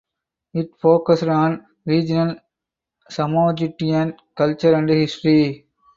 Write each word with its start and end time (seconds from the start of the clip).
It 0.55 0.71
focused 0.81 1.25
on 1.27 1.67
regional 1.85 2.37
(Samogitian) 3.11 4.17
culture 4.35 4.73
and 4.73 4.89
history. 4.89 5.67